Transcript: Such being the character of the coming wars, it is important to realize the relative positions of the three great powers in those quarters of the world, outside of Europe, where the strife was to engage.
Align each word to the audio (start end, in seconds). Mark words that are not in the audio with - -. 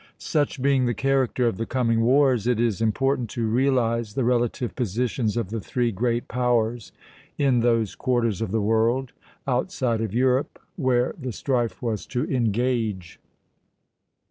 Such 0.17 0.59
being 0.63 0.87
the 0.87 0.95
character 0.95 1.45
of 1.45 1.57
the 1.57 1.67
coming 1.67 2.01
wars, 2.01 2.47
it 2.47 2.59
is 2.59 2.81
important 2.81 3.29
to 3.37 3.45
realize 3.47 4.15
the 4.15 4.23
relative 4.23 4.75
positions 4.75 5.37
of 5.37 5.51
the 5.51 5.59
three 5.61 5.91
great 5.91 6.27
powers 6.27 6.91
in 7.37 7.59
those 7.59 7.93
quarters 7.93 8.41
of 8.41 8.49
the 8.49 8.61
world, 8.63 9.11
outside 9.45 10.01
of 10.01 10.11
Europe, 10.15 10.57
where 10.75 11.13
the 11.19 11.31
strife 11.31 11.83
was 11.83 12.07
to 12.07 12.23
engage. 12.25 13.19